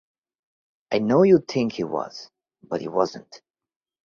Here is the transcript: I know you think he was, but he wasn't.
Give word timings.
I 0.91 0.97
know 0.97 1.21
you 1.21 1.37
think 1.47 1.73
he 1.73 1.83
was, 1.83 2.31
but 2.63 2.81
he 2.81 2.87
wasn't. 2.87 3.43